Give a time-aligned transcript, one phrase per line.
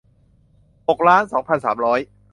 [0.87, 1.99] หกล้านสองพันสามร้อย